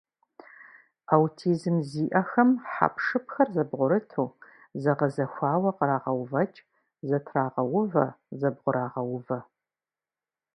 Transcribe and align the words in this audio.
Аутизм 1.13 1.75
зиӀэхэм 1.89 2.49
хьэпшыпхэр 2.71 3.47
зэбгъурыту, 3.55 4.27
зэгъэзэхуауэ 4.81 5.71
кърагъэувэкӀ, 5.77 6.59
зэтрагъэувэ, 7.07 8.05
зэбгъурагъэувэ. 8.39 9.39